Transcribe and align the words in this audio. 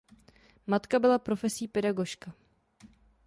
Matka 0.67 0.99
byla 0.99 1.19
profesí 1.19 1.67
pedagožka. 1.67 2.33